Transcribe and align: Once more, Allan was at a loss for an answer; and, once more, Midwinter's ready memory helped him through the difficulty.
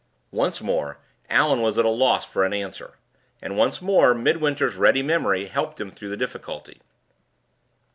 Once 0.31 0.61
more, 0.61 0.97
Allan 1.29 1.61
was 1.61 1.77
at 1.77 1.85
a 1.85 1.89
loss 1.89 2.25
for 2.25 2.43
an 2.43 2.53
answer; 2.53 2.95
and, 3.39 3.55
once 3.55 3.83
more, 3.83 4.15
Midwinter's 4.15 4.73
ready 4.75 5.03
memory 5.03 5.45
helped 5.45 5.79
him 5.79 5.91
through 5.91 6.09
the 6.09 6.17
difficulty. 6.17 6.81